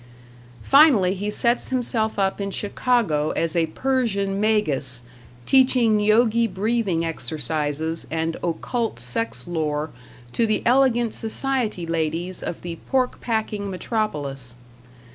[0.63, 5.03] Finally he sets himself up in Chicago as a Persian Magus,
[5.45, 9.91] teaching Yogi breathing exercises and occult sex lore
[10.33, 14.55] to the elegant society ladies of the pork packing metropolis.